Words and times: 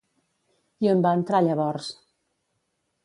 I 0.85 0.89
on 0.95 1.03
va 1.07 1.11
entrar 1.19 1.41
llavors? 1.49 1.91